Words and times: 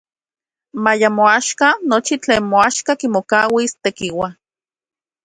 Maya 0.83 1.09
axkan 1.37 1.73
nochi 1.89 2.15
tlen 2.23 2.41
moaxka 2.51 2.93
kimokauis 2.99 3.71
Tekiua. 3.83 4.27